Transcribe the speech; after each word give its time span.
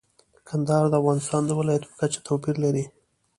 کندهار 0.47 0.85
د 0.89 0.93
افغانستان 1.01 1.41
د 1.45 1.51
ولایاتو 1.59 1.87
په 1.89 1.95
کچه 1.99 2.19
توپیر 2.27 2.55
لري. 2.65 2.85